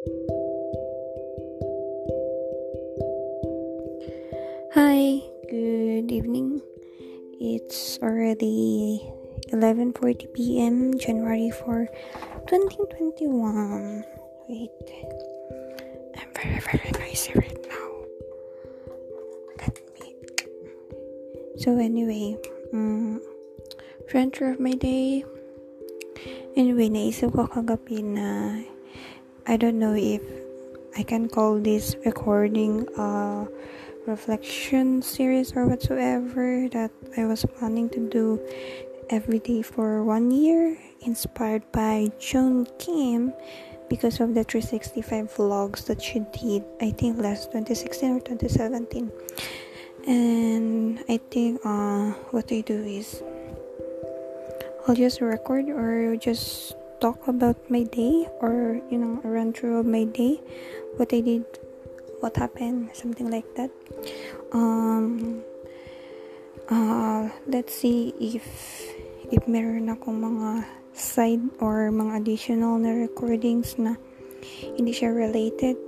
[0.00, 0.16] Hi,
[5.52, 6.64] good evening.
[7.36, 9.04] It's already
[9.52, 10.96] 11:40 p.m.
[10.96, 11.84] January 4,
[12.48, 14.00] 2021.
[14.48, 14.72] Wait.
[16.16, 17.92] I'm very very noisy right now.
[19.60, 20.16] Let me
[21.60, 22.40] So anyway,
[22.72, 23.20] um,
[24.08, 25.28] front of my day.
[26.56, 28.56] Anyway, naisip ko kagabi na
[29.50, 30.22] I don't know if
[30.96, 33.48] I can call this recording a
[34.06, 38.38] reflection series or whatsoever that I was planning to do
[39.10, 43.34] every day for one year, inspired by Joan Kim
[43.88, 49.10] because of the 365 vlogs that she did, I think last 2016 or 2017.
[50.06, 53.20] And I think uh, what I do is
[54.86, 60.04] I'll just record or just talk about my day or you know run through my
[60.04, 60.36] day
[60.96, 61.44] what I did
[62.20, 63.72] what happened something like that.
[64.52, 65.42] Um
[66.68, 68.44] uh let's see if
[69.32, 73.96] if meron akong mga side or mga additional na recordings na
[74.76, 75.80] hindi siya related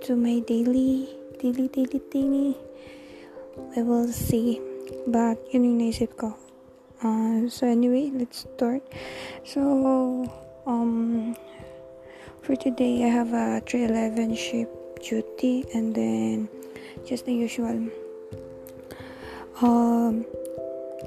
[0.00, 2.56] to my daily daily daily thingy
[3.76, 4.60] I will see.
[5.06, 6.36] But yun yung naisip ko.
[7.00, 8.80] Uh, so anyway let's start.
[9.44, 9.60] So
[10.66, 11.36] um
[12.42, 14.68] for today i have a 311 ship
[15.00, 16.48] duty and then
[17.06, 17.86] just the usual.
[19.62, 20.26] Um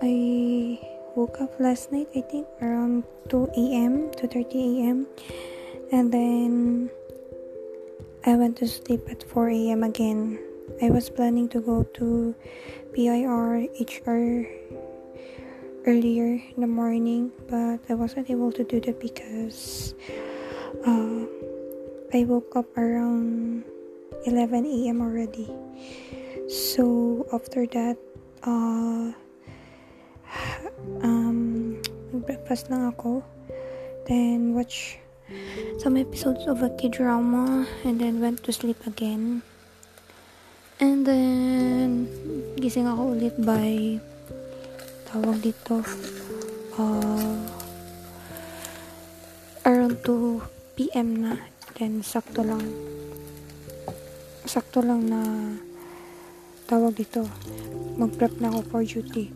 [0.00, 0.78] i
[1.16, 5.06] woke up last night i think around 2 a.m 2.30 a.m
[5.90, 6.90] and then
[8.24, 10.38] i went to sleep at 4 a.m again.
[10.80, 12.34] I was planning to go to
[12.94, 14.46] PIR HR
[15.88, 19.96] earlier in the morning, but I wasn't able to do that because
[20.84, 21.24] uh,
[22.12, 23.64] I woke up around
[24.28, 25.00] 11 a.m.
[25.00, 25.48] already.
[26.44, 27.96] So after that,
[28.44, 29.16] uh,
[31.08, 31.80] um,
[32.12, 33.24] breakfast lang ako.
[34.04, 35.00] Then watch
[35.80, 39.40] some episodes of a K-drama and then went to sleep again.
[40.84, 42.06] And then,
[42.60, 43.98] gising ako ulit by
[45.08, 45.80] tawag dito
[46.76, 47.40] uh,
[49.64, 50.44] around 2
[50.76, 51.08] p.m.
[51.24, 51.32] na.
[51.80, 52.60] Then sakto lang.
[54.44, 55.20] Sakto lang na
[56.68, 57.24] tawag dito.
[57.96, 59.32] Mag prep na ako for duty.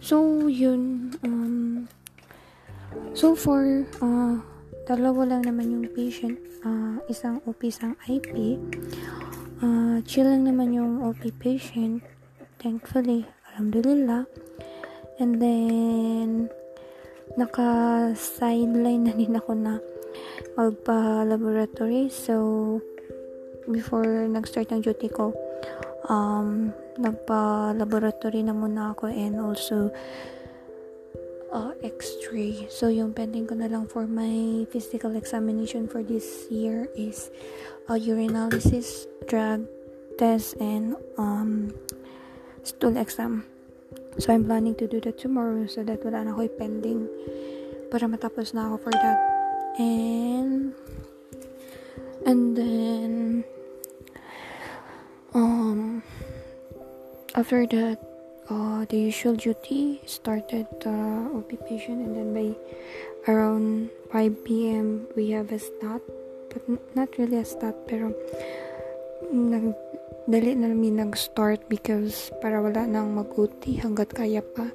[0.00, 1.90] So yun um,
[3.12, 4.38] so far uh,
[4.86, 8.54] dalawa lang naman yung patient uh, isang OP isang IP
[9.66, 12.06] uh, chill lang naman yung OP patient.
[12.62, 14.30] Thankfully alhamdulillah
[15.16, 16.52] And then,
[17.36, 19.80] naka-sideline na din ako na
[20.56, 22.12] magpa-laboratory.
[22.12, 22.80] So,
[23.68, 25.32] before nag-start ng duty ko,
[26.08, 29.92] um, nagpa-laboratory na muna ako and also
[31.52, 32.68] uh, x-ray.
[32.68, 37.32] So, yung pending ko na lang for my physical examination for this year is
[37.88, 39.64] uh, urinalysis, drug
[40.20, 41.72] test, and um,
[42.64, 43.55] stool exam.
[44.18, 47.08] So, I'm planning to do that tomorrow so that wala na ako pending
[47.92, 49.18] para matapos na ako for that.
[49.76, 50.72] And,
[52.24, 53.44] and then,
[55.36, 56.02] um,
[57.36, 58.00] after that,
[58.48, 62.56] uh, the usual duty started uh, OP patient and then by
[63.32, 65.06] around 5 p.m.
[65.16, 66.00] we have a stat
[66.48, 66.62] but
[66.94, 68.14] not really a stat pero
[69.32, 69.74] nag
[70.26, 74.74] dali na namin nag-start because para wala nang mag-uti hanggat kaya pa.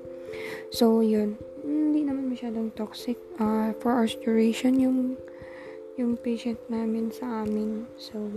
[0.72, 1.36] So, yun.
[1.68, 3.20] Hindi naman masyadong toxic.
[3.36, 5.20] Uh, for our duration, yung
[6.00, 7.84] yung patient namin sa amin.
[8.00, 8.32] So,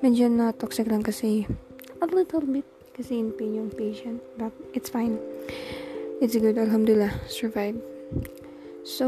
[0.00, 1.44] medyo na toxic lang kasi
[2.00, 2.64] a little bit
[2.96, 4.24] kasi in pain yung patient.
[4.40, 5.20] But, it's fine.
[6.24, 6.56] It's good.
[6.56, 7.12] Alhamdulillah.
[7.28, 7.76] Survive.
[8.80, 9.06] So,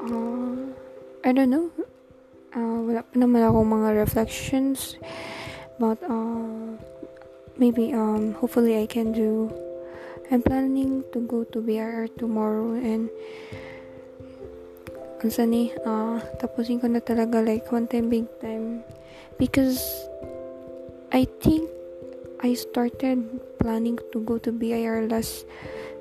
[0.00, 0.56] uh,
[1.28, 1.68] I don't know
[2.56, 4.96] uh, wala pa naman akong mga reflections
[5.80, 6.76] but uh,
[7.56, 9.52] maybe um hopefully I can do
[10.32, 13.12] I'm planning to go to BRR tomorrow and
[15.22, 18.82] ansa ni uh, tapusin ko na talaga like one time big time.
[19.38, 19.78] Because
[21.14, 21.70] I think
[22.42, 23.22] I started
[23.62, 25.46] planning to go to BIR last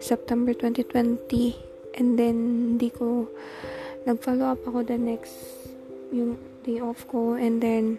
[0.01, 1.53] September 2020
[1.99, 2.35] and then
[2.73, 3.29] hindi ko
[4.09, 5.60] nag-follow up ako the next
[6.11, 7.97] yung day off ko and then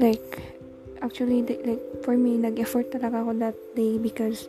[0.00, 0.42] like
[1.04, 4.48] actually like for me nag-effort talaga ako that day because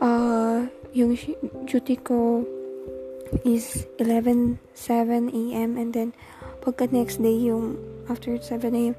[0.00, 0.64] uh
[0.94, 1.18] yung
[1.66, 2.46] duty ko
[3.44, 5.78] is 11 7 a.m.
[5.78, 6.10] and then
[6.62, 7.78] pagka next day yung
[8.10, 8.94] after 7 a.m.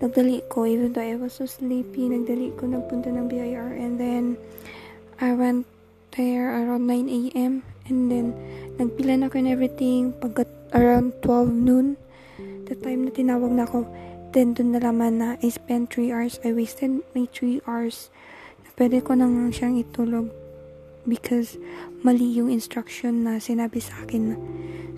[0.00, 4.36] nagdali ko even though I was so sleepy nagdali ko nagpunta ng BIR and then
[5.20, 5.64] I went
[6.16, 7.64] there around 9 a.m.
[7.88, 8.26] and then
[8.76, 11.86] nagpila na ko and everything pagka around 12 noon
[12.38, 13.86] the time na tinawag na ako
[14.36, 18.12] then dun nalaman na I spent 3 hours I wasted my 3 hours.
[18.64, 20.28] Na pwede ko nang siyang itulog
[21.08, 21.56] because
[22.04, 24.36] mali yung instruction na sinabi sa akin.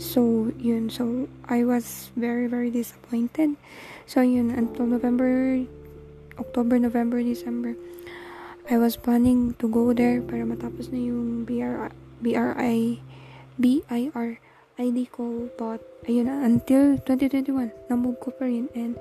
[0.03, 0.91] So yun.
[0.91, 3.55] So I was very very disappointed.
[4.11, 4.51] So yun.
[4.51, 5.63] Until November
[6.39, 7.79] October November December
[8.69, 11.89] I was planning to go there para matapos na yung BR
[12.21, 13.01] BRI
[13.55, 14.48] BIR
[14.79, 18.95] ID ko but ayun na until 2021 namove ko pa rin and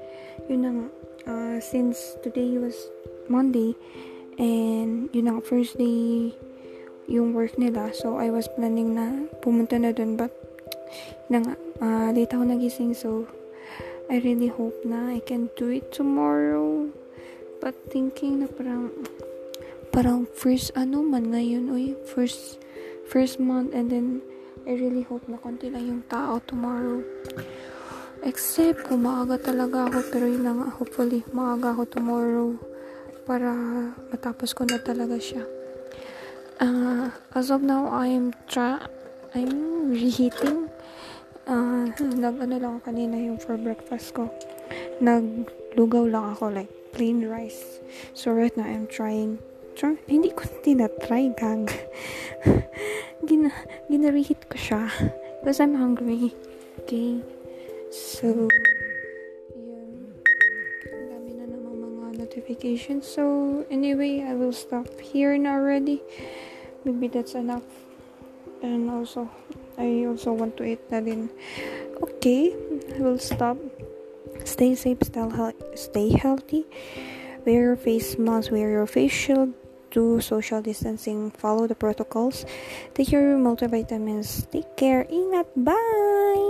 [0.50, 0.88] yun na nga
[1.30, 2.90] uh, since today was
[3.30, 3.78] Monday
[4.42, 6.34] and yun na nga first day
[7.06, 10.34] yung work nila so I was planning na pumunta na dun but
[11.30, 13.30] na nga uh, late ako nagising so
[14.08, 16.88] I really hope na I can do it tomorrow.
[17.60, 18.96] But thinking na parang
[19.92, 22.64] parang first ano man ngayon oy first
[23.04, 24.24] first month and then
[24.68, 27.00] I really hope na konti lang yung tao tomorrow.
[28.20, 32.50] Except kung maaga talaga ako, pero yun lang, hopefully, maaga ako tomorrow
[33.24, 33.56] para
[34.12, 35.48] matapos ko na talaga siya.
[36.60, 38.84] Uh, as of now, I'm try
[39.32, 40.68] I'm reheating.
[41.48, 44.28] Uh, nag ano lang kanina yung for breakfast ko.
[45.00, 47.80] Naglugaw lang ako like plain rice.
[48.12, 49.40] So right now, I'm trying
[49.78, 51.72] try, hindi ko tinatry gag.
[53.26, 53.50] Gina,
[53.90, 54.82] gina-reheat ko siya.
[55.42, 56.36] Because I'm hungry.
[56.84, 57.24] Okay.
[57.90, 58.52] So,
[59.56, 60.14] yun.
[60.92, 63.08] Ang dami na namang mga notifications.
[63.08, 66.04] So, anyway, I will stop here na already.
[66.86, 67.66] Maybe that's enough.
[68.62, 69.30] And also,
[69.78, 71.30] I also want to eat na din.
[72.04, 72.54] Okay.
[72.94, 73.58] I will stop.
[74.46, 75.02] Stay safe,
[75.76, 76.64] stay healthy.
[77.46, 79.56] Wear your face mask, wear your face shield
[79.98, 82.46] do social distancing, follow the protocols,
[82.94, 84.46] take your multivitamins.
[84.54, 85.10] Take care.
[85.10, 85.50] Ingat.
[85.58, 86.47] Bye.